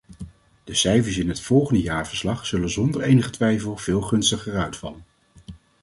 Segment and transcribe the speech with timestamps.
[0.63, 5.03] De cijfers in het volgende jaarverslag zullen zonder enige twijfel veel gunstiger uitvallen.